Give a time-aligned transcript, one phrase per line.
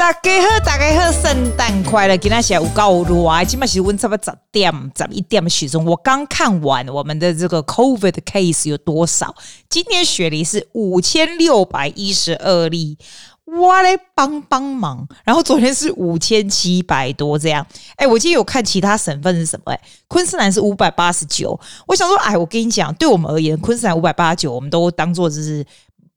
[0.00, 2.16] 大家好，大家好，圣诞快乐！
[2.16, 5.84] 今天下午够热，今麦是温差不多十点、十一点的时钟。
[5.84, 9.34] 我刚看完我们的这个 COVID case 有多少？
[9.68, 12.96] 今天雪梨是五千六百一十二例，
[13.44, 15.06] 我来帮帮忙。
[15.22, 17.66] 然后昨天是五千七百多，这样。
[17.96, 19.70] 哎，我今天有看其他省份是什么？
[19.70, 21.60] 哎，昆士兰是五百八十九。
[21.86, 25.62] 我想说，哎，我跟你讲，对我们而言，昆士兰五百八十九，我们都当做是。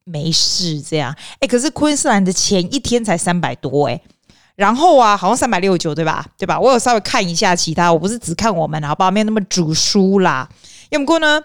[0.06, 4.02] 没事，这样哎，可是昆士兰的前一天才三百多哎，
[4.56, 6.26] 然后啊，好像三百六十九对吧？
[6.38, 6.60] 对吧？
[6.60, 9.10] 我有稍微看一下其他，我不是只看我们，好不好？
[9.10, 10.50] 没有那么煮书啦。
[10.90, 11.42] 要不过呢，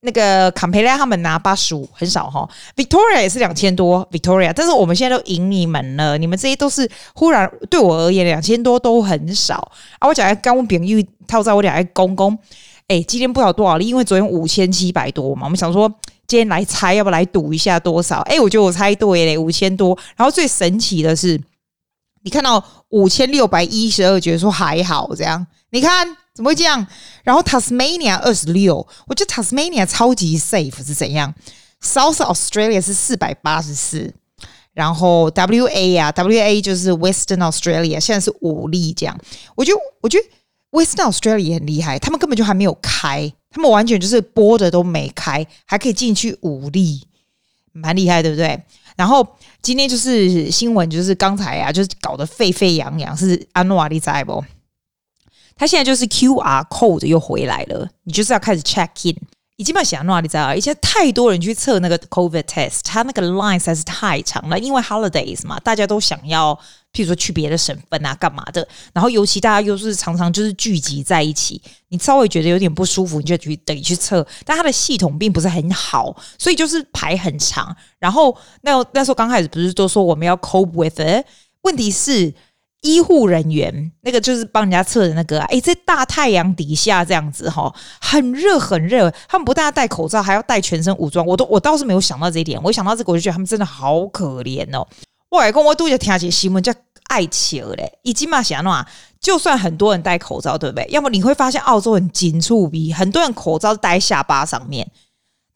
[0.00, 2.48] 那个坎培拉他们拿八十五，很少哈。
[2.74, 9.56] Victoria 也是两千多，Victoria，但是我们现在都赢你们了，你们这些都是忽然对我而言两千多都很少
[9.98, 10.08] 啊。
[10.08, 12.36] 我讲来刚饼玉套在我俩公公，
[12.88, 15.92] 哎，今天不知道多少例，因为昨天五千七百多嘛，我们想说。
[16.30, 18.20] 今天来猜，要不来赌一下多少？
[18.20, 19.98] 哎，我觉得我猜对嘞，五千多。
[20.14, 21.42] 然后最神奇的是，
[22.22, 25.44] 你看到五千六百一十二，觉得说还好这样。
[25.70, 26.86] 你看怎么会这样？
[27.24, 31.34] 然后 Tasmania 二十六，我觉得 Tasmania 超级 safe 是怎样
[31.82, 34.14] ？South Australia 是四百八十四，
[34.72, 39.18] 然后 WA 啊，WA 就是 Western Australia，现在是五例这样。
[39.56, 40.24] 我觉得，我觉得
[40.70, 43.32] Western Australia 也很厉害，他们根本就还没有开。
[43.50, 47.06] 他们完全就是播的都没开，还可以进去五例，
[47.72, 48.62] 蛮厉害，对不对？
[48.96, 49.26] 然后
[49.60, 54.44] 今天就是新闻，就是刚才啊，就是搞得沸沸扬扬，是安诺瓦利在不？
[55.56, 59.16] 他现在就是 QR code 又回来了，你就是要开始 check in。
[59.60, 66.58] 已经把想诺瓦利在啊，以前太多人去测那个 COVID test，他那个 line 实在是太长了，因为 holidays 嘛，大家都想要。
[66.92, 68.66] 譬如说去别的省份啊，干嘛的？
[68.92, 74.26] 然后尤其大家又是常常就是聚集在一起，你稍微觉得有点不舒服，你就去等于去测。
[74.44, 77.72] 但它的系统并不是很好，所以就是排很长。
[78.00, 81.24] 然后那那时候刚开始不是都说我们要 cope with it？
[81.62, 82.34] 问题是
[82.82, 91.24] 医护人员那个就是帮人家测的那个，哎，在大太阳底下这样子哈，很热很热，他们不但要戴口罩，还要戴全身武装。
[91.26, 94.86] 我都我倒是没有想到这一点，我一想到这个我就觉得他们真的好可怜哦。
[95.30, 96.72] 外公，我都有听起新闻叫
[97.08, 98.84] 爱情嘞，已经嘛想喏，
[99.20, 100.86] 就算很多人戴口罩，对不对？
[100.90, 104.90] 要么你会发现澳洲很紧促逼，很多人口罩戴下巴上面。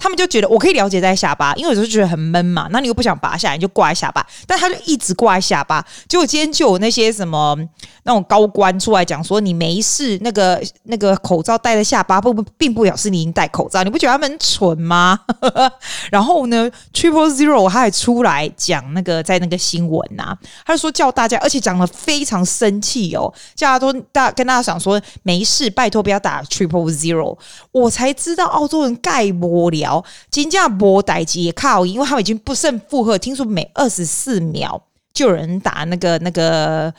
[0.05, 4.25] 他们就觉得我可以了解在下巴，因为有时候觉得很闷嘛，那你又不想拔下来，你就挂在下巴。
[4.47, 5.83] 但他就一直挂在下巴。
[6.07, 7.57] 结果今天就有那些什么
[8.03, 13.83] 那种高官出来讲说，你没事，那个那个口罩戴在下巴不不，并不表示你已经戴口罩。
[13.83, 15.19] 你不觉得他们很蠢吗？
[16.13, 27.39] 然后呢，Triple Zero 他还出来讲那个在那个新闻呐、他就说叫大家，而且讲得非常生气哦，叫大家都大跟大家讲说没事，拜托不要打 Triple Zero。
[27.73, 29.71] 我才知道澳洲人盖玻
[30.01, 30.07] 璃。
[30.31, 33.19] 金价波代机也靠，因为他们已经不胜负荷。
[33.19, 34.83] 听说每二十四秒
[35.13, 36.93] 就有人打那个那个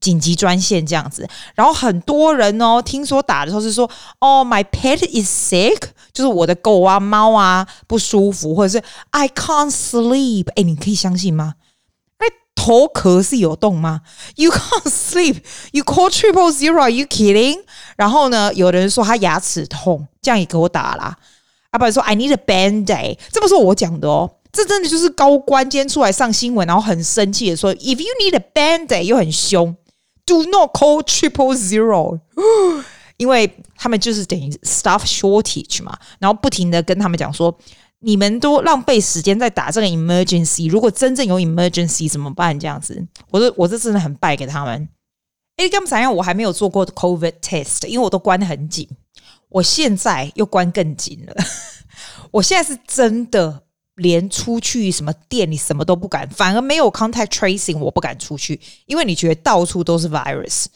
[0.00, 3.88] 紧急专线这样子，然后很多人哦，听说打的时候是说
[4.18, 5.80] ：“哦，my pet is sick，
[6.12, 11.54] 就是我的狗啊、猫啊不舒服，或者是 I can't sleep。”哎，你可以相信吗？
[12.18, 12.26] 哎，
[12.56, 14.00] 头壳是有洞吗
[14.34, 17.60] ？You can't sleep，you call triple zero，are you kidding？
[17.96, 21.16] 然后呢，有人说他牙齿痛，这样也给我打了。
[21.72, 29.76] 阿爸说：“I need a band-aid。”这不是我讲的哦，这真的就是高官今天出来上新闻，然后很生气的说：“If you need a band-aid，又很凶
[30.24, 32.20] ，Do not call triple zero。
[33.18, 37.56] ”因为他们就是等于 staff shortage 嘛，然后不停的跟他们讲说
[38.00, 44.88] ：“你们都浪费时间在打这个 emergency，如果真正有 emergency 怎么办？”这样子，我说我这真的很败给他们。
[45.56, 46.10] 哎，干嘛？
[46.10, 48.88] 我还没有做过 COVID test，因为我都关得很紧。
[49.52, 51.34] 我现在又关更紧了，
[52.32, 53.62] 我现在是真的
[53.96, 60.66] 连出去什么店里什么都不敢，反而没有 contact tracing，我不敢出去，因为你觉得到处都是 virus，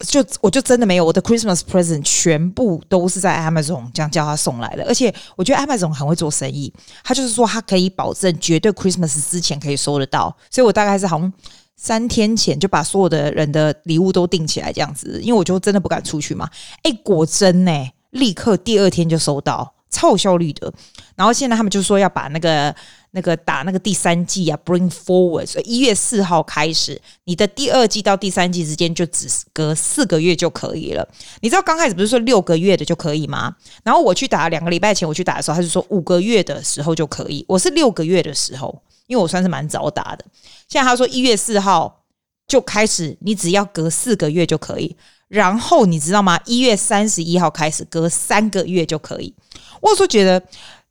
[0.00, 6.72] 就我就真的没有，我的 Christmas present 全部都是在 Amazon 这样叫他送来的，而且我觉得 Amazon 很会做生意，
[7.02, 11.32] 他就是说他可以保证绝对 Christmas 之前可以收得到，所以我大概是好像。
[11.76, 16.48] 三天前就把所有的人的礼物都订起来，这样子，因为我就真的不敢出去嘛。
[16.82, 20.72] 哎，果真呢，立刻第二天就收到，超有效率的。
[21.16, 22.74] 然后现在他们就说要把那个
[23.10, 31.06] 那个打那个第三季啊，bring forward，所以一月四号开始，你的第二季到第三季之间就只隔四个月就可以了。
[31.40, 33.54] 你知道刚开始不是说六个月的就可以吗？
[33.82, 37.44] 然后我去打两个礼拜前我去打的时候，他就说五个月的时候就可以。
[37.48, 38.80] 我是六个月的时候。
[39.06, 40.24] 因为我算是蛮早打的，
[40.68, 42.04] 现在他说一月四号
[42.46, 44.96] 就开始，你只要隔四个月就可以。
[45.28, 46.38] 然后你知道吗？
[46.44, 49.34] 一月三十一号开始隔三个月就可以。
[49.80, 50.40] 我说觉得，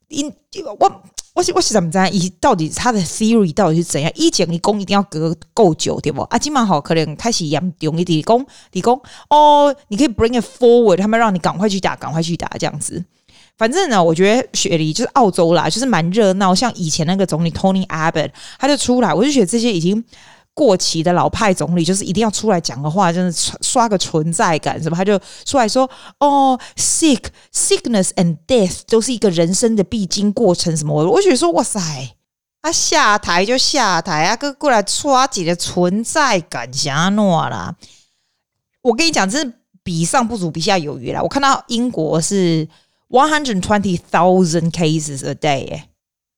[0.10, 0.28] 因
[0.80, 1.02] 我
[1.34, 1.98] 我是我是怎么知？
[2.10, 4.12] 以到底他的 theory 到底是怎样？
[4.16, 6.22] 一讲你攻一定要隔够久，对不？
[6.24, 9.00] 啊，今晚好可能开始严重一点，攻你攻
[9.30, 13.04] 哦，你可以 bring it forward，他们让你赶快去打，赶快去打这样子。
[13.58, 16.54] 反正呢，我觉得雪梨就是澳洲啦，就是蛮热闹。
[16.54, 20.04] 像以前那个总理 Tony Abbott，他就出来，我就觉得这些已经。
[20.56, 25.90] 过期的老派总理就是一定要出来讲个话，真的刷个存在感，什么他就出来说
[26.20, 31.82] 哦，sick sickness and death 都是一个人生的必经过程，什么我我觉得说哇塞，
[32.62, 37.76] 他、下台就下台啊，哥过来刷几个存在感，瞎弄啦。
[38.84, 41.24] 我跟你讲，真是比上不足，比下有余啦。
[41.24, 42.68] 我看到英国是
[43.14, 45.84] one hundred twenty thousand cases a day。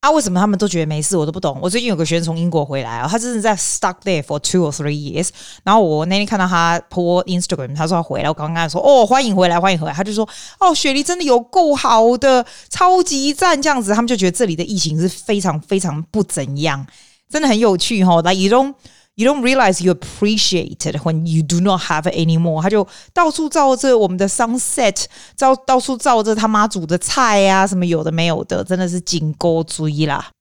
[0.02, 1.16] 啊，为什么他们都觉得没事？
[1.16, 1.58] 我都不懂。
[1.62, 5.30] 我最近有个学生从英国回来啊，他真的在 stuck there for two or three years。
[5.64, 9.94] 然后我那天看到他 po Instagram，他说他回来，我刚刚跟他说哦，欢迎回来，欢迎回来。
[9.94, 10.28] 他就说
[10.60, 13.96] 哦，雪梨真的有够好的，超级赞这样子。
[13.96, 16.86] 他们就觉得这里的疫情是非常非常不怎样，
[17.30, 18.22] 真的很有趣哈。
[18.22, 18.76] 来，移动。
[19.18, 22.62] You don't realize you appreciate it when you do not have it anymore。
[22.62, 25.06] 他就到处照着我们的 sunset，
[25.38, 30.32] 照到处照着他妈煮的菜呀、啊，什么有的没有的，真的是紧勾追啦。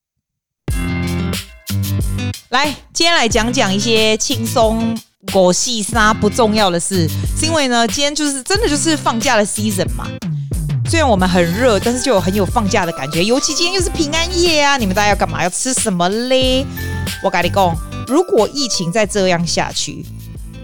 [2.48, 4.92] 来，今天来讲讲一些轻松、
[5.32, 10.08] 狗细沙不重要的事，是因为呢，今天就是真的就是放假的 season 嘛。
[10.90, 13.22] 虽然我们很热，但是就有很有放假的感觉。
[13.24, 15.44] 尤其今天又是平安夜啊，你们大家要干嘛？
[15.44, 16.66] 要吃什么嘞？
[17.22, 17.93] 我跟你讲。
[18.08, 20.04] 如果疫情再这样下去，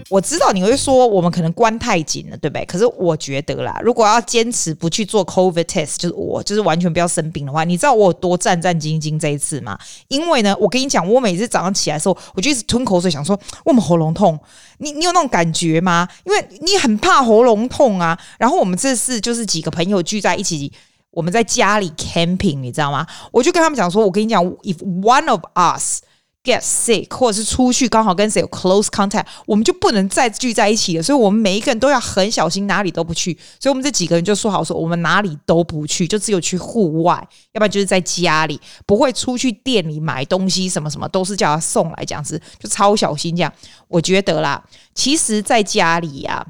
[0.08, 2.64] 我知道你会说我们可能关太紧了，对不对？
[2.66, 9.78] 可是我觉得啦，如果要坚持不去做 COVID test，就是我就是完全不要生病的话，你知道我有多战战兢兢这一次吗？
[10.08, 14.38] 因为呢，我跟你讲，我每次早上起来的时候，我就一直吞口水，想说我们喉咙痛。
[14.78, 16.08] 你你有那种感觉吗？
[16.24, 18.18] 因为你很怕喉咙痛啊。
[18.38, 20.72] 然后我们这次就是几个朋友聚在一起，
[21.12, 23.06] 我们在家里 camping，你知道吗？
[23.30, 26.00] 我就跟他们讲说，我跟你讲，if one of us
[26.42, 31.02] get sick，或者是出去刚好跟谁有 close contact，我们就不能再聚在一起了。
[31.02, 33.32] 所以，我们每一个人都要很小心，哪里都不去。
[33.58, 37.16] 所以我们这几个人就说好说，我们哪里都不去，就只有去户外，
[37.52, 43.52] 要不然就是在家里，不会出去店里买东西，什么什么都是叫他送来这样子，就超小心这样。
[43.88, 44.64] 我觉得啦，
[44.94, 46.46] 其实在家里呀、啊，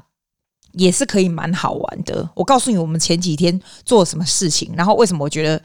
[0.73, 2.29] 也是可以蛮好玩的。
[2.33, 5.61] 我告诉你，我们前几天做了什么事情，然后为什么我觉得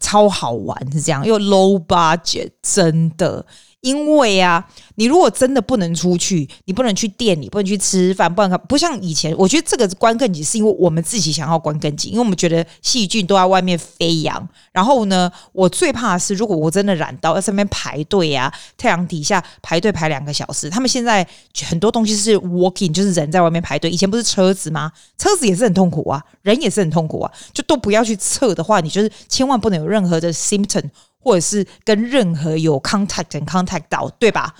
[0.00, 3.44] 超好玩是这样，又 low budget，真的。
[3.86, 4.66] 因为啊，
[4.96, 9.32] 你如果真的不能出去，你不能去店里，不能去吃饭，不能不像以前。
[9.38, 14.48] 我觉得这个关更紧，是因为我们自己想要关更紧，因为我们觉得细菌都在外面飞扬。
[14.72, 20.68] 然后呢，我最怕的是，如果我真的染到，在上面排队啊，太阳底下排队排两个小时。
[20.68, 21.24] 他们现在
[21.68, 23.88] 很多东西是 walking，就是人在外面排队。
[23.88, 24.90] 以前不是车子吗？
[25.16, 27.30] 车子也是很痛苦啊，人也是很痛苦啊。
[27.52, 30.82] 就都不要去测的话，你就是千万不能有任何的 symptom。
[31.18, 34.54] 或者是跟任何有 contact and contact 到，对吧？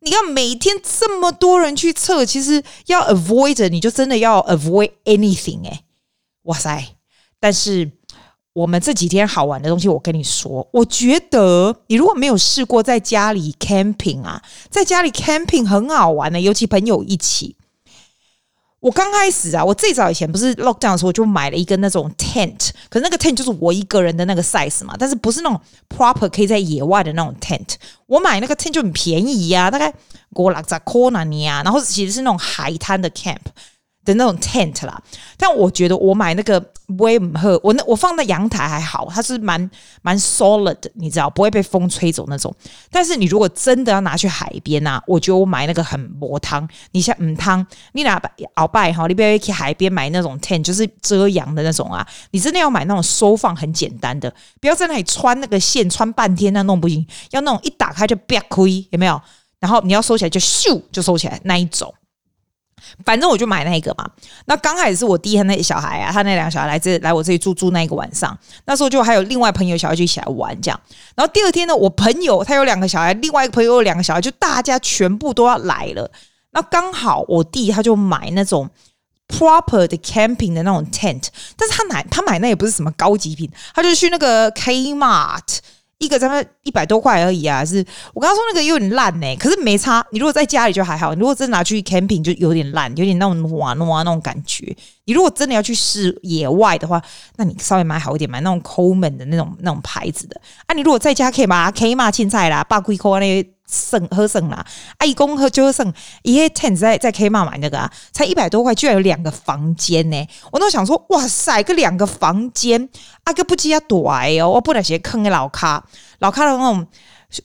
[0.00, 5.84] 你要每天这么多人去测，其实要 avoid，你就真的要 avoid anything 诶、欸，
[6.42, 6.96] 哇塞！
[7.40, 7.90] 但是
[8.52, 17.56] 我们这几天好玩的东西，我跟你说，我觉得你如果没有试过在家里 camping 啊，在家里 camping 很好玩的、尤其朋友一起。
[18.84, 27.76] 我刚开始啊，我最早以前不是 lockdown 的时候，我就买了一个那种 tent，可是那个 tent 就是我一个人的那个 size 嘛，但是不是那种 proper 可以在野外的那种 tent。
[28.04, 29.90] 我买那个 tent 就很便宜呀、啊，大概
[30.32, 33.38] 五六十块呢啊，然后其实是那种海滩的 camp。
[34.04, 35.00] 的那种 tent 啦，
[35.36, 36.60] 但我觉得我买那个
[36.96, 39.70] 不会很，我那我放在阳台还好，它是蛮
[40.02, 42.54] 蛮 solid，你知道不会被风吹走那种。
[42.90, 46.68] 但是你如果真的要拿去海边、啊，我觉得我买那个很磨汤。
[46.92, 48.20] 你像嗯汤，你拿
[48.56, 52.06] 鳌拜哈，你不要去海边买那种 tent，就是遮阳的那种啊。
[52.32, 59.20] 你真的要买那种收放很简单的，不要在那里穿那个线穿半天那弄不行，要那种一打开就别亏，有没有？
[59.60, 61.92] 然后你要收起来就咻就收起来那一种。
[63.04, 64.08] 反正我就买那个嘛。
[64.46, 68.36] 那刚开始是我弟和那小孩啊，他那两个小孩来这来我这里住住那个晚上。
[68.66, 70.80] 那时候就还有另外朋友小孩就一起来玩这样。
[71.14, 76.10] 然后第二天呢，我朋友他有两个小孩，另外一个朋友有两个小孩，就大家全部都要来了。
[76.50, 78.70] 那刚好我弟他就买那种
[79.28, 85.58] proper 的 camping 的那种 tent，但是他买他买那也不是什么高级品，他就去那个 Kmart。
[86.04, 87.64] 一个咱们一百多块而已啊！
[87.64, 90.04] 是我刚刚说那个有点烂呢、可是没差。
[90.10, 94.76] 你如果在家里就还好，你如果真的拿去 camping 就有点烂，有点那种瓦诺啊那种感觉。
[95.06, 97.02] 你如果真的要去试野外的话，
[97.36, 100.74] 那你稍微买好一点，买那种 Coleman 的那种那种牌子的啊。
[100.74, 104.64] 你如果在家可以买 Kmart 青菜啦，八块块那些省喝省啦，
[104.98, 105.92] 阿姨公喝就喝省，
[106.22, 110.28] 一些 tent 在在 Kmart 买那个啊，才一百多块，居然有两个房间呢！
[110.52, 112.88] 我都想说，哇塞，个两个房间，
[113.24, 115.84] 阿哥不记要多哎哦，我不能写坑给老卡，
[116.18, 116.86] 老卡的那种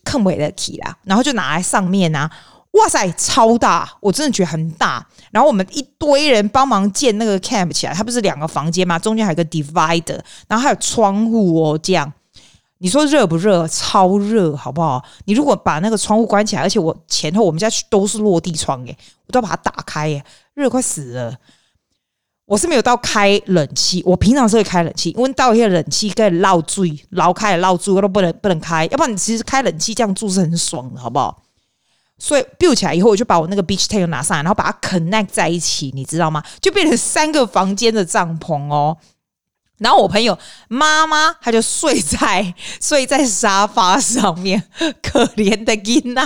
[0.03, 2.29] 坑尾的起啦，然后就拿来上面啊，
[2.71, 5.05] 哇塞，超大，我真的觉得很大。
[5.31, 8.99] 然后我们一堆人帮忙建那个 camp 起来，它不是两个房间吗？
[8.99, 12.11] 中间还有个 divider，然后还有窗户哦，这样。
[12.79, 13.67] 你说热不热？
[13.67, 15.03] 超热，好不好？
[15.25, 21.35] 你如果把那个窗户关起来，而且我前后我们家都是落地窗，诶，我都要把它打开，耶，热快死了。
[22.45, 31.43] 我是没有到开冷气，我平常是会开冷气，因为到一些冷气该漏水，捞开了漏水我都不能不能开，要不然你其实开冷气这样住是很爽的，好不好？
[32.17, 36.41] 所以 build 起来以后，我就把我那个 beach tent 拿上来，然后把它 connect 在一起，你知道吗？
[36.59, 38.97] 就变成三个房间的帐篷哦。
[39.79, 44.61] 然后我朋友妈妈，她就睡在睡在沙发上面，
[45.01, 46.21] 可怜的囡娜。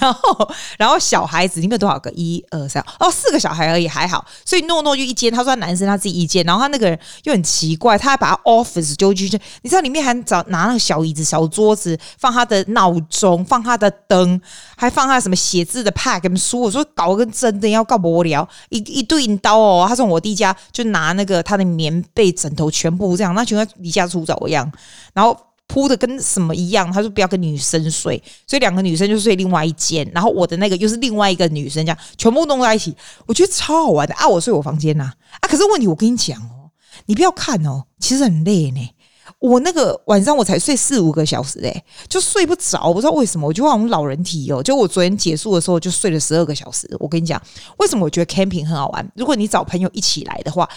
[0.00, 2.10] 然后，然后小孩子里面有多少个？
[2.12, 4.24] 一二三，哦，四个小孩而已，还好。
[4.44, 6.44] 所以诺诺就一间，他说他男生他自己一间。
[6.44, 14.38] 然后他那个人又很奇怪，他还把他 office 丢进去，你知道里面还找拿那个小椅子、小桌子，放他的闹钟，放他的灯，
[14.76, 16.60] 还放他什么写字的 pad 跟书。
[16.60, 19.86] 我说搞跟真的要搞无聊，一一对刀哦。
[19.88, 22.70] 他从我弟家就拿那个他的棉被、枕头。
[22.74, 24.68] 全部这样，那就跟离家出走一样，
[25.12, 25.38] 然后
[25.68, 26.90] 铺的跟什么一样。
[26.90, 32.92] 他说不要跟女生睡，所以两个女生就睡另外一间，然后我的那个又是另外一个女生，这样全部弄在一起，
[33.26, 34.26] 我觉得超好玩的啊！
[34.26, 36.74] 我睡我房间呐啊，可是问题我跟你讲哦，
[37.06, 38.90] 你不要看哦，其实很累呢。
[39.38, 44.62] 我那个晚上我才睡四五个小时诶，就睡不着，不知道为什么，我就我们老人体哦。
[44.62, 46.88] 就我昨天结束的时候就睡了十二个小时。
[46.98, 47.40] 我跟你讲，
[47.78, 49.12] 为什么我觉得 camping 很好玩？
[49.16, 50.68] 如果你找朋友一起来的话。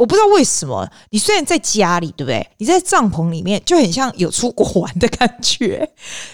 [0.00, 2.48] 我不知道为什么，你虽然在家里，对不对？
[2.56, 5.90] 你在帐篷里面就很像有出国玩的感觉，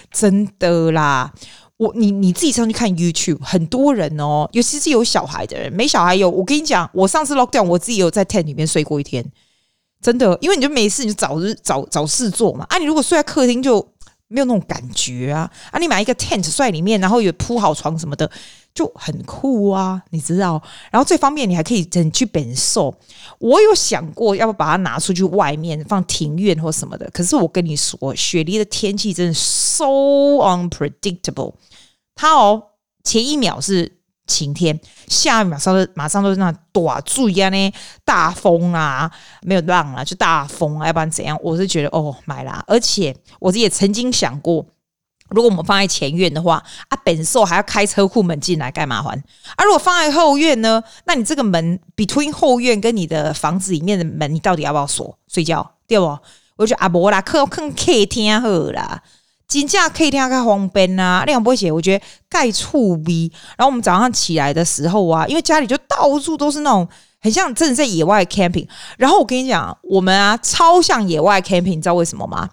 [0.09, 1.33] 真的啦。
[1.75, 6.29] 我你你自己上去看 YouTube，很多人哦，尤其是有小孩的人，没小孩有。
[6.29, 9.29] 我跟你讲，我上次 lockdown，我自己有在 tent 里面睡过一天，
[10.01, 12.65] 真的，因为你就没事，你就找日找找事做嘛。
[12.69, 13.85] 啊，你如果睡在客厅就
[14.27, 15.51] 没有那种感觉啊。
[15.71, 18.29] 啊，你买一个 tent 睡在里面，然后有铺好床什么的。
[18.73, 20.61] 就很酷啊，你知道？
[20.91, 22.95] 然后最方便，你还可以整去变瘦。
[23.39, 27.09] 我有想过要不要把它拿出去外面放庭院或什么的。
[27.11, 31.55] 可是我跟你说，雪梨的天气真的 so unpredictable。
[32.13, 32.61] 它哦，
[33.03, 33.96] 前一秒是
[34.27, 37.73] 晴天，下雨马上马上都是那大水啊呢，
[38.05, 39.09] 大风啊，
[39.41, 41.39] 没有浪啊，就大风啊，要不然怎样？
[41.41, 42.63] 我是觉得哦，买啦。
[42.67, 44.65] 而且我也曾经想过。
[45.29, 49.11] 如果我们放在前院的话，啊，本兽还要开车库门进来干嘛还？
[49.57, 50.81] 啊，如果放在后院呢？
[51.03, 55.17] 那你这个门 between 后院跟你的房子里面的门，你到底要不要锁？
[55.27, 56.05] 睡觉对不？
[56.55, 59.03] 我就觉得啊，不啦，客坑客厅好啦，
[59.47, 61.23] 真正客厅较方便啊。
[61.25, 63.31] 那样不会写，我觉得盖醋逼。
[63.57, 66.87] 然后我们早上起来的时候啊，因为家里就到处都是那种
[67.21, 68.67] 很像真的在野外 camping。
[68.97, 72.49] 然后我跟你讲，我们啊超像野外 camping，你知道为什么吗？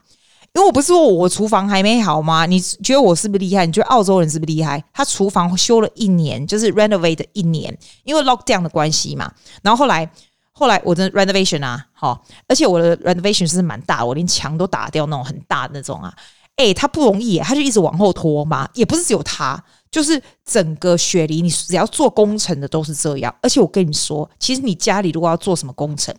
[0.55, 2.47] 因为我不是说我厨房还没好吗？
[2.47, 3.67] 你觉得我是不是厉害？
[3.67, 4.81] 你觉得澳洲人是不是厉害？
[4.93, 9.29] 他厨房修了一年，就是 renovate 一年，因为 lockdown 的关系嘛。
[9.63, 10.09] 然后后来
[10.53, 16.15] 后来我的 renovation 啊，好，而且我的 renovation 是蛮大，我连墙都打掉那种很大的那种啊。
[16.57, 18.69] 诶，他不容易，他就一直往后拖嘛。
[18.75, 23.35] 也不是只有他，就是整个雪梨，你只要做工程的都是这样。
[23.43, 26.15] 而且我跟你说，其实你家里如果要做什么工程，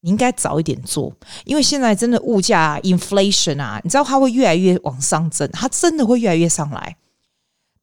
[0.00, 1.12] 你应该早一点做，
[1.44, 6.96] 因为现在真的物价 inflation 啊，你知道它会越来越往上增，它真的会越来越上来。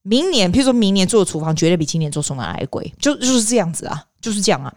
[0.02, 4.74] 明年，譬如说明年做的厨房绝对比今年做厨房还贵，就就是这样子啊，就是这样啊。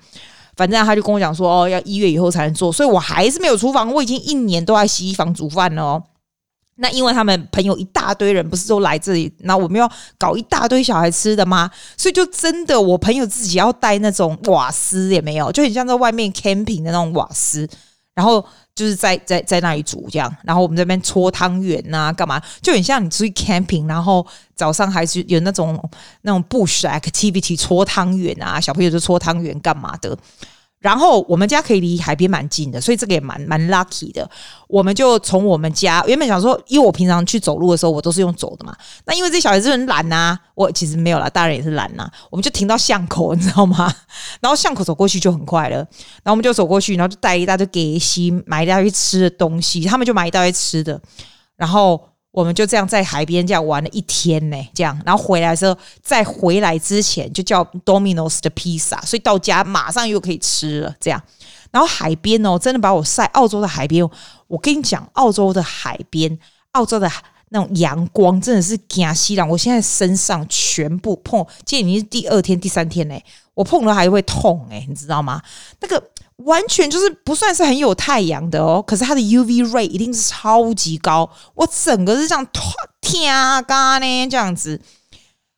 [0.57, 6.03] 反正他就跟我讲说，哦，要一月以后才能做，所以我还是没有厨房，我已经一年都在洗衣房煮饭了哦。
[6.81, 9.33] 那因为他们朋友一大堆人，不是都来这里？
[9.41, 11.69] 那我们要搞一大堆小孩吃的吗？
[11.97, 17.69] 所以就真的，我朋友自己要带那种瓦斯也没有，就很像在外面 camping 的那种瓦斯，
[18.15, 18.45] 然后
[18.77, 20.33] 就是在在在那里煮这样。
[20.45, 22.41] 然后我们这边搓汤圆呐，干嘛？
[22.63, 25.77] 就很像你出去 camping，然后早上还是有那种
[26.23, 30.17] 那种 bush activity 搓汤圆啊，小朋友就搓汤圆干嘛的。
[30.79, 34.29] 然后我们家可以离海边蛮近的，所以这个也蛮蛮 lucky 的。
[34.69, 38.77] 我们就从我们家原本想说，因为我平常去走路的时候，我都是用走的嘛。
[39.05, 43.93] 那因为这小孩子很懒呐、我其实没有啦，大人也是懒呐、我们就停到巷口，你知道吗？
[44.41, 45.77] 然后巷口走过去就很快了。
[45.77, 51.01] 然后我们就走过去，然后就带一大堆给西买一大堆吃的东西，他们就买一大堆吃的，
[51.57, 52.01] 然后。
[52.39, 61.21] 我们就这样在海边这样玩了一天呢，这样，然后回来的时候，在回来之前就叫 Domino's 的披萨，所以到家马上又可以吃了，这样。
[61.73, 64.09] 然后海边哦，真的把我晒，澳洲的海边，
[64.47, 66.39] 我跟你讲，澳洲的海边，
[66.71, 67.11] 澳洲的
[67.49, 69.49] 那种阳光，真的是惊死人。
[69.49, 75.43] 我现在身上全部碰，今天已经是第二天、第三天嘞，我碰了还会痛哎，你知道吗？
[75.81, 76.01] 那个
[76.45, 82.47] 完全就是不算是很有太阳的哦，可是它的 UV rate 一定是超级高，我整个是这样
[83.01, 84.81] 天啊嘎呢这样子。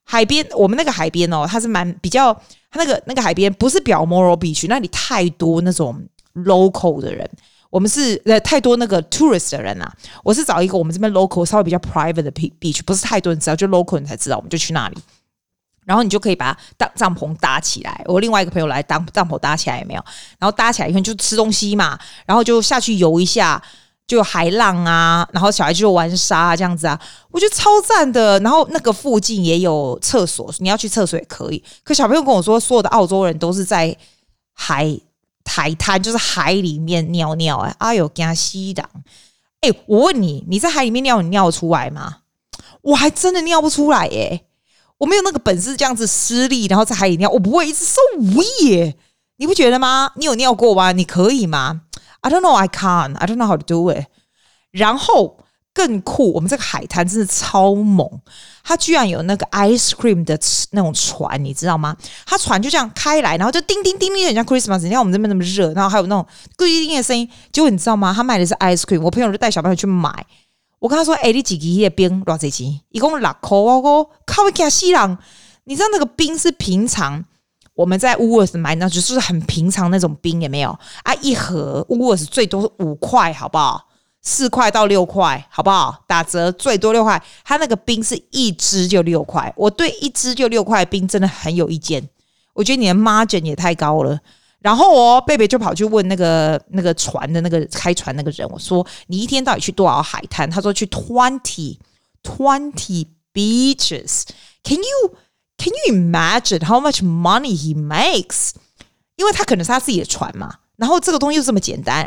[0.04, 2.34] 海边，我们那个海边哦，它是蛮比较，
[2.70, 7.30] 它那个那个海边不是表 Balmoral Beach，那里太多那种 local 的人。
[7.68, 9.92] 我们是呃太多那个 tourist 的人啊，
[10.24, 14.96] 我是找一个我们这边 local 稍微比较 private 的 beach，不是太多人知道，就 local 人才知道，我们就去那里。
[15.90, 18.00] 然后你就可以把搭帐篷搭起来。
[18.06, 20.04] 我另外一个朋友来当帐篷搭起来也没有，
[20.38, 23.60] 然后搭起来以后就吃东西嘛，然后就下去游一下。
[24.06, 28.40] 就海浪啊，然后小孩就玩沙啊，这样子啊，我觉得超赞的。
[28.40, 31.62] 然后那个附近也有厕所，你要去厕所也可以。
[31.84, 33.96] 可小朋友跟我说，所有的澳洲人都是在
[34.52, 34.98] 海
[35.44, 37.58] 海滩，就是海里面尿尿。
[37.58, 38.84] 哎，哎呦，惊死人！
[39.60, 42.16] 哎，我问你，你在海里面尿，你尿得出来吗？
[42.82, 44.44] 我还真的尿不出来耶，
[45.00, 48.94] 我没有那个本事这样子施力，然后在海里尿，我不会一直受无耶。
[49.38, 50.12] 你不觉得吗？
[50.16, 50.92] 你有尿过吗？
[50.92, 51.80] 你可以吗
[52.20, 53.16] ？I don't know, I can't.
[53.16, 54.04] I don't know how to do it.
[54.70, 55.38] 然后
[55.72, 58.06] 更酷，我们这个海滩真的超猛，
[58.62, 60.38] 它居然有那个 ice cream 的
[60.72, 61.96] 那种船，你知道吗？
[62.26, 64.80] 它船就这样开来，然后就叮叮叮叮，很像 Christmas。
[64.80, 66.26] 你看我们这边那么热，然后还有那种
[66.58, 67.26] 叮叮的声音。
[67.50, 68.12] 结果你知道吗？
[68.14, 69.00] 他卖的是 ice cream。
[69.00, 70.26] 我朋友就带小朋友去买，
[70.80, 72.80] 我跟他说：“哎，你几个月冰多少钱？
[72.88, 75.18] 一共六块。”我说：“靠，会吓死人！
[75.64, 77.24] 你知道那个冰是平常。”
[77.74, 80.70] 我们在 Woolworths 买，那就是很平常那种冰，有没有
[81.02, 81.14] 啊？
[81.22, 83.86] 一盒 Woolworths 最多是五块，好不好？
[84.20, 86.02] 四块到六块，好不好？
[86.06, 87.22] 打折最多六块。
[87.42, 92.06] 它那个冰是一支就六块，我对一支就六块冰真的很有意见。
[92.52, 94.18] 我觉得你的 margin 也太高了。
[94.60, 100.48] 然后哦，贝贝就跑去问那个那个船的那个开船那个人，我说你一天到底去多少海滩？
[100.50, 101.78] 他说去 twenty
[102.22, 104.24] twenty beaches。
[104.62, 108.50] Can you？Can you imagine how much money he makes？
[109.16, 112.00] 因为他可能是他自己的船嘛，然后这个东西又这么简单。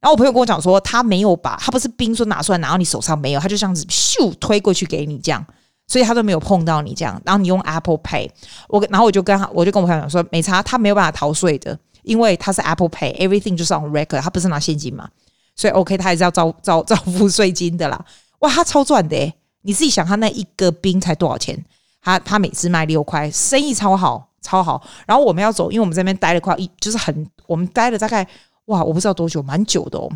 [0.00, 5.44] 然后我朋友跟我讲说，他没有把他不是冰说拿出来拿到你手上没有，他就这样子咻推过去给你这样，
[5.86, 7.20] 所以他都没有碰到你这样。
[7.24, 8.28] 然后你用 Apple Pay，
[8.68, 15.08] 我然后我就跟他我就跟我朋友讲说，没差，他没有办法逃税的，因为他是 Apple Pay，everything 就是 on record，他不是拿现金嘛，
[15.56, 18.02] 所以 OK，他还是要照 照照付税金的啦。
[18.38, 21.62] 哇，他超赚的诶，你自己想，他那一个冰才多少钱？
[22.00, 24.80] 他他每次卖六块，生意超好，超好。
[25.06, 28.24] 然后我们要走，因为我们在那边待了快一，就是很，我们待了大概
[28.66, 30.08] 哇，我不知道多久，蛮久的哦。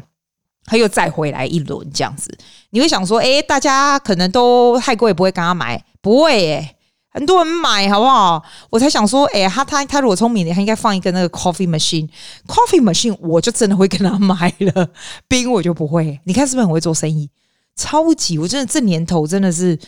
[0.67, 2.31] 他又再回来一轮这样子，
[2.71, 6.77] 你会想说，诶，大家可能都太贵，不会跟他买，不会诶，
[7.11, 8.43] 很多人买，好不好？
[8.71, 14.89] 我才想说，诶，他他他如果聪明的，他应该放一个那个 coffee machine，coffee machine，我就真的会跟他买了，
[15.29, 16.21] 冰我就不会。
[16.25, 17.29] 你看是不是很会做生意？
[17.77, 19.79] 超级，我真的这年头真的是。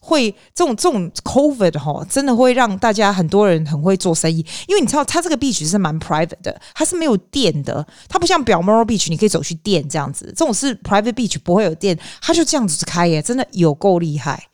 [0.00, 14.46] 会这种这种 COVID 哈，真的会让大家很多人很会做生意，因为你知道，它这个 beach 是蛮 private 的，它是没有电的，它不像 Balmoral Beach，你可以走去电这样子，这种是 private beach 不会有电，它就这样子开耶，真的有够厉害。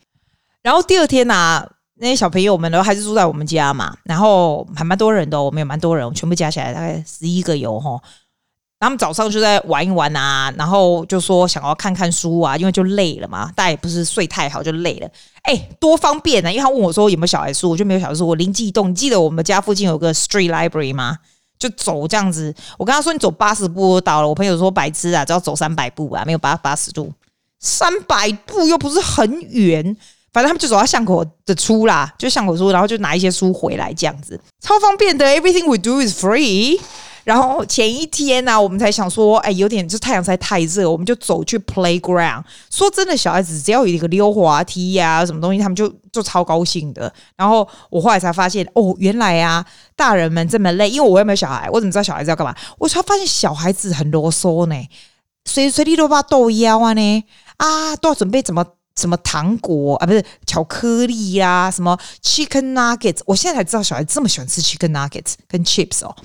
[0.63, 8.01] 然后第二天呐、啊，那些小朋友们都还是住在我们家嘛，然后还蛮多人的，我们有蛮多人，全部加起来大概十一个有哈。
[8.79, 15.09] 他们早上就在玩一玩啊，然后就说想要看看书啊，因为就累了嘛，大家也不是睡太好就累了。
[15.43, 16.51] 哎，多方便啊！
[16.51, 18.27] 因为他问我说有没有小孩书，我就没有小孩书。
[18.27, 21.17] 我灵机一动，你记得我们家附近有个 street library 吗？
[21.57, 22.53] 就走这样子。
[22.77, 24.27] 我跟他说你走八十步就到了。
[24.27, 27.09] 我朋友说白痴啊，只要走三百步啊，没有八八十度，
[27.61, 29.95] 三百步又不是很远。
[30.33, 35.25] 反正他们就走到巷口的出啦，就巷口出，然后就拿一些书回来这样子，超方便的。
[35.25, 36.79] Everything we do is free。
[37.23, 42.43] 然后前一天呢、我们才想说，哎，有点就太阳实在太热，我们就走去 playground。
[42.69, 47.09] 说真的，小孩子只要有一个溜滑梯呀、什么东西，他们就就超高兴的。
[47.37, 49.65] 然后我后来才发现，哦，原来啊，
[49.95, 52.53] 大人们这么累，因为我又没有小孩，我怎么知道小孩子要干嘛？
[52.77, 54.75] 我才发现小孩子很啰嗦呢，
[55.45, 57.23] 随随地都把逗腰啊呢，
[57.55, 58.65] 啊，都要准备怎么
[58.95, 63.19] 什么糖果啊，不是巧克力呀、什么 chicken nuggets。
[63.25, 66.15] 我现在才知道小孩这么喜欢吃 chicken nuggets 跟 chips 哦。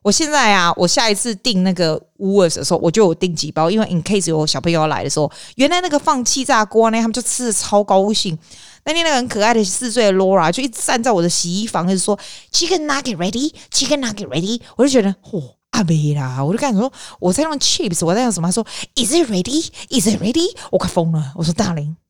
[0.00, 8.38] 我现在啊，我下一次订那个 w o r s 的时候，我就有订几包，因为 in case 有小朋友要来的时候，原来那个放气炸锅呢，他们就吃的超高兴。
[8.84, 12.18] 那天那个很可爱的四岁的 Laura 就一直站在我的洗衣房，就说
[12.52, 18.48] Chicken nugget ready，Chicken nugget ready，我就觉得嚯，阿妹啦，我就跟他说我在用 chips，我在用什么？
[18.48, 18.64] 他说
[18.94, 20.56] Is it ready？Is it ready？
[20.70, 21.52] 我快疯了，我说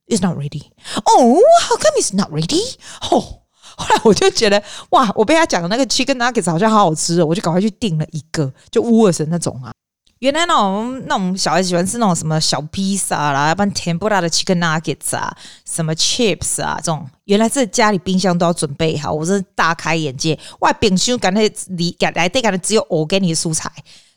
[0.08, 0.62] It's not ready。
[1.04, 2.76] Oh, how come it's not ready？
[3.10, 3.42] 哦。
[3.76, 9.70] 后来我就觉得哇，我被他讲的那个 chicken nuggets 好像好好吃哦，我就赶快去订了一个，就 Woolworths 那种啊。
[10.18, 15.32] 原来那种那种小孩子喜欢吃那种什么小披萨啦，要不然甜不辣的 chicken nuggets 啊，
[15.64, 20.36] 什么 chips 啊，这种原来这家里冰箱都要准备好，我真的大开眼界。
[20.58, 23.70] 哇冰箱感觉里感来对感觉只有 organic 的蔬菜，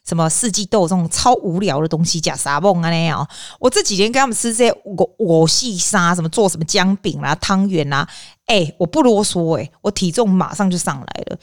[0.08, 3.28] 什么四季豆这种超无聊的东西，假沙梦啊那样。
[3.60, 8.08] 我这几天跟他们吃这些我我细沙，什么做什么姜饼啦、汤圆啦，
[8.46, 11.38] 哎、我不啰嗦哎、我体重马上就上来了，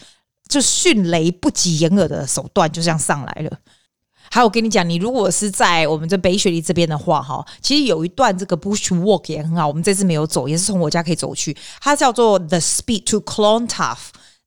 [0.48, 3.58] 就迅雷不及掩耳的手段就这样上来了。
[4.30, 9.66] 还有，我跟你讲，你如果是在我们这北雪梨这边的话，哈，其实有一段这个 Bush Walk 也很好。
[9.66, 11.56] 我们这次没有走，也是从我家可以走去。
[11.80, 13.96] 它叫做 The Speed to Clontarf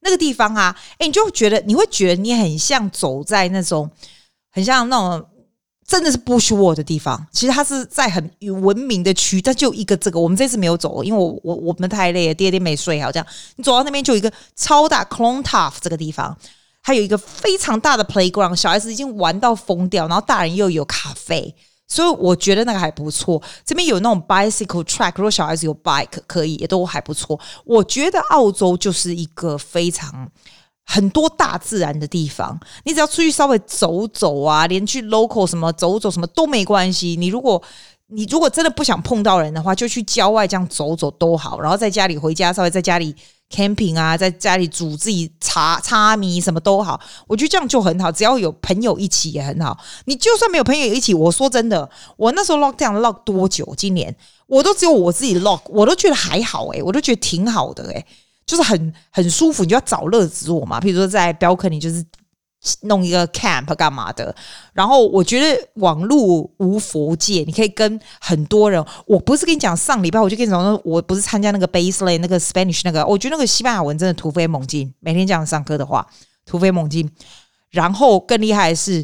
[0.02, 3.90] 那个地方啊，哎，你就觉得你会觉得你很像走在那种
[4.52, 5.28] 很像那种
[5.88, 7.26] 真的是 Bush Walk 的地方。
[7.32, 16.38] 其实它是在很文明的区，但就一个这个，我们这次没有走，因为我我我们太累了，第二天没睡好，这样你走到那边就有一个超大 Clontarf 这个地方。
[16.84, 21.54] 还有一个非常大的 playground，小孩子已经玩到疯掉，然后大人又有咖啡，
[21.92, 23.42] 所以我觉得那个还不错。
[23.66, 27.38] 这边有那种 bicycle track，如果小孩子有 bike 可以，也都还不错。
[27.66, 30.32] 我觉得澳洲就是一个非常
[30.86, 37.18] 很多大自然的地方，你只要出去稍微走走啊，连去 local 什么走走什么都没关系。
[37.20, 37.62] 你如果
[38.08, 43.14] 你如果真的不想碰到人的话，就去郊外这样走走都好，然后在家里回家稍微在家里。
[43.52, 48.12] Camping 啊，在家里煮自己茶茶米什么都好，我觉得这样就很好。
[48.12, 49.78] 只要有朋友一起也很好。
[50.06, 53.74] 你就算没有朋友一起，我说真的，我那时候 lock down lock 多久？
[53.78, 54.16] 今年
[54.48, 58.06] 我都只有我自己 lock，我都觉得还好诶、我都觉得挺好的诶、
[58.46, 59.64] 就是很很舒服。
[59.64, 62.04] 你就要找乐子做嘛，比如说在 balcony 就是。
[62.82, 64.36] 弄一个 camp 干嘛的？
[64.74, 68.84] 然后我觉得网络无国界，你可以跟很多人。
[69.08, 74.94] 我不是跟你讲上礼拜我就跟你讲，我不是参加那个 Basel 那个 Spanish 那个，我觉得那个西班牙文真的突飞猛进。
[75.00, 76.06] 每天这样上课的话，
[76.46, 77.10] 突飞猛进。
[77.72, 79.04] 然后更厉害的是，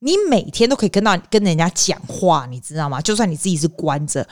[0.00, 3.00] 你每天都可以跟到跟人家讲话，你知道吗？
[3.00, 4.26] 就算你自己是关着，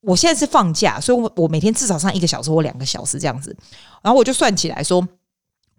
[0.00, 3.54] 我现在是放假，所以我我每天至少上一个小时或两个小时这样子。
[4.00, 5.06] 然后我就算起来说。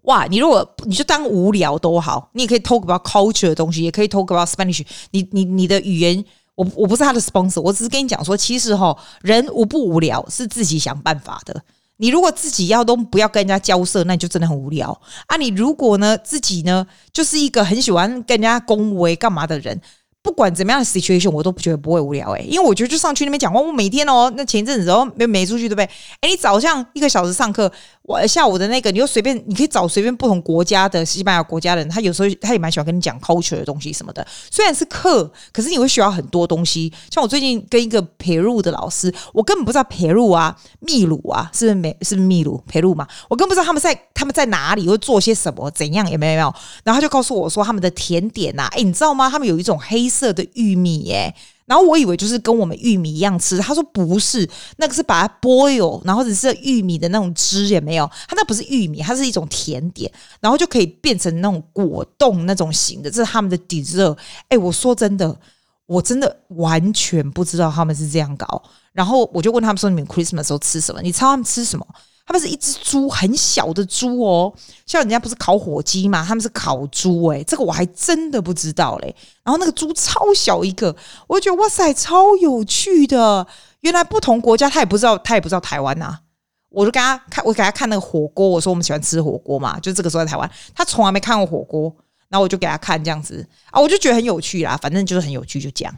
[0.02, 5.28] 哇，你如果你就当无聊都好，你也可以 talk about culture 的东西，也可以 talk about Spanish 你。
[5.32, 11.62] 你你的语言，我我不是他的 sponsor，我只是跟你讲说，其实哈，人无不无聊，是自己想办法的。
[11.98, 15.36] 你如果自己要都不要跟人家交涉，那你就真的很无聊啊。
[15.36, 19.80] 你如果呢自己呢就是一个很喜欢跟人家恭维干嘛的人。
[20.22, 25.88] 不管怎么样的 situation，我都不觉得不会无聊诶、因为我觉得就上去那边讲话，我每天哦，那前一阵子哦没没出去对不对？
[26.20, 27.72] 诶，你早上一个小时上课，
[28.10, 34.26] 我下午的那个，你就随便，你可以找随便不同国家的西班牙国家的人，他有时候他也蛮喜欢跟你讲 culture 的东西什么的。
[34.50, 36.92] 虽然是课，可是你会学到很多东西。
[37.10, 43.06] 像我最近跟一个培鲁的老师，我根本不知道培鲁啊、秘鲁啊，是不是没是不是秘鲁培鲁嘛？
[43.28, 46.36] 我根本不知道他们在他们在哪里会做些什么怎样，有没有？
[46.36, 46.54] 没有。
[46.84, 49.30] 然后他就告诉我说他们的甜点呐、啊，诶，你知道吗？
[49.30, 50.10] 他们有一种黑。
[50.10, 51.32] 色的玉米耶，
[51.70, 64.18] 然后我以为就是跟我们玉米一样吃，他说不是，那个是把它 boil，然后只是玉米的那种汁也没有，它那不是玉米，它是一种甜点，然后就可以变成那种果冻那种型的，这是他们的 dessert。
[64.48, 65.38] 哎，我说真的，
[65.86, 68.60] 我真的完全不知道他们是这样搞，
[68.92, 71.00] 然后我就问他们说，你们 Christmas 的时候吃什么？
[71.02, 71.86] 你猜他们吃什么？
[72.30, 74.54] 他们是一只猪，很小的猪哦，
[74.86, 79.12] 像人家不是烤火鸡嘛，他们是烤猪哎，这个我还真的不知道嘞。
[79.42, 80.94] 然后那个猪超小一个，
[81.26, 83.44] 我就觉得哇塞，超有趣的。
[83.80, 86.20] 原来不同国家他也不知道，他也不知道台湾呐、啊。
[86.68, 91.92] 我就给他看，我给他看那个火锅，我说我们喜欢吃火锅嘛，就这个时候在台湾，他从来没看过火锅，
[92.28, 95.92] 然后我就给他看这样子啊，我就觉得很有趣啦，反正就是很有趣，就这样。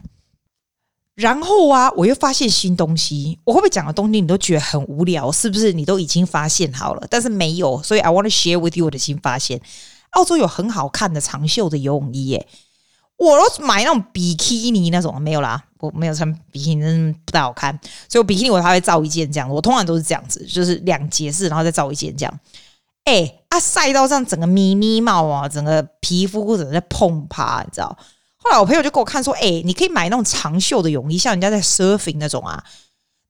[1.15, 3.37] 然后啊，我又发现新东西。
[3.43, 5.31] 我会不会讲的东西你都觉得很无聊？
[5.31, 7.07] 是不是你都已经发现好了？
[7.09, 9.61] 但是没有，所以 I want to share with you 我的新发现。
[10.11, 12.47] 澳洲有很好看的长袖的游泳衣耶！
[13.17, 17.79] 我都买那种比基尼那种，没有啦，我没有穿比基尼，不太好看。
[18.09, 22.39] 所以我比基尼我还会造一件这样，我通常都是这样子，就是两节式，然后再造一件这样。
[23.05, 27.97] 哎，啊晒到这样整个咪咪帽啊，整个皮肤整个在碰趴，你知道？
[28.43, 32.61] 后来我朋友就给我看说：“哎、你可以买那种长袖的泳衣，像人家在 surfing 那种啊，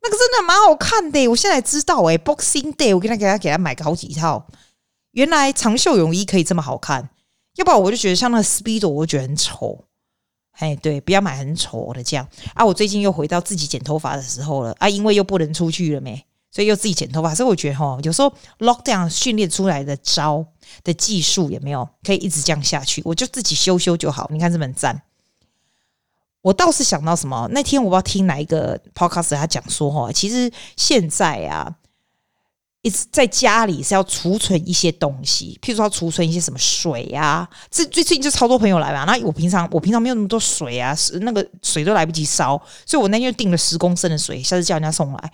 [0.01, 1.27] 那个真的蛮好看的。
[1.27, 4.47] 我现在知道、欸，哎，Boxing Day 我给他给他给他买个好几套。
[5.11, 7.09] 原来长袖泳衣可以这么好看，
[7.55, 9.85] 要不然我就觉得像那个 Speedo，我觉得很丑。
[10.53, 12.65] 哎，对，不要买很丑的这样啊。
[12.65, 17.35] 我最近又回到自己剪头发的时候了啊，因为又不能出去了没，所以又自己剪头发。
[17.35, 20.45] 所以我觉得哈，有时候 lockdown 训练出来的招。”
[20.81, 24.27] 的技术也没有可以一直这样下去，我就自己修修就好。
[24.31, 25.03] 你看这么赞，
[26.41, 27.47] 我倒是想到什么？
[27.51, 31.75] 那天我不知道听哪一个 podcast，他讲说哈，其实现在啊，
[32.81, 37.47] 一直在家里是要储存一些东西，譬如说要储存一些什么水啊。
[37.69, 45.31] 这最近就超多朋友来嘛，那我平常我平常没有那么多水啊，那个水都来不及烧，所以我那天就订了十公升的水，下次叫人家送来。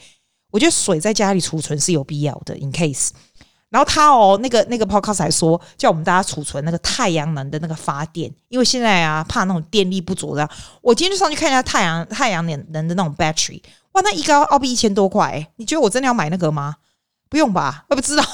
[0.51, 3.09] 我觉得水在家里储存是有必要的，in case。
[3.69, 10.49] 然后他哦，那个那个 podcast 还说叫我们大家储存那个太阳能的那个发电，因为现在啊怕那种电力不足的。
[10.81, 16.77] 我今天就上去看一下太阳太阳能能的那种 battery，哇，那一个澳币一千多块，欸，你觉得我真的要买那个吗？
[17.29, 18.25] 不用吧，我不知道。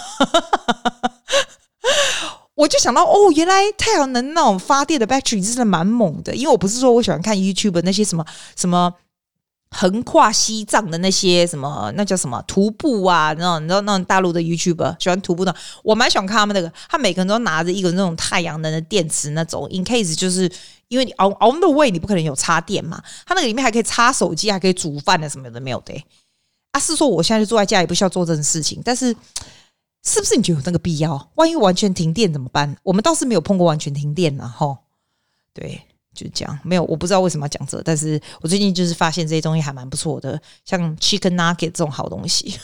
[2.55, 8.25] 我就想到哦，原来太阳能那种发电的 battery 真的蛮猛的，因为我不是说我喜欢看 YouTube 那些什么
[8.55, 8.93] 什么。
[9.71, 13.33] 横跨西藏的那些什么，那叫什么徒步啊？
[13.33, 16.71] 那种你知道那种大陆的 YouTuber 喜欢徒步的，我蛮喜欢看他们那个。
[16.87, 20.49] 他每个人都拿着一个那种太阳能的电池，那种 in case 就是
[20.87, 25.93] 因为你 on on the way 你不可能有插电嘛，他那个里面还可以插手机，还可以煮饭的什么的没有的。
[26.71, 29.15] 啊，是说我现在就坐在家里不需要做这种事情，但是
[30.03, 31.29] 是不是你觉得有那个必要？
[31.35, 32.77] 万一完全停电怎么办？
[32.83, 34.77] 我们倒是没有碰过完全停电呢，吼，
[35.53, 35.81] 对。
[36.15, 42.57] 就这样，没有，我不知道为什么要讲这，但是我最近就是发现这些东西还蛮不错的，像 chicken nugget 这种好东西。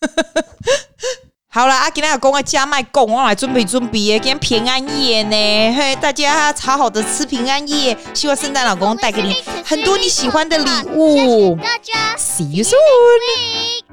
[1.50, 11.56] 好了，阿吉那个公爱加麦贡，我来准备准备，今天平安夜呢，嘿，大家好好的吃平安夜，希望圣诞老公带给你很多你喜欢的礼物。
[12.18, 13.87] See you soon。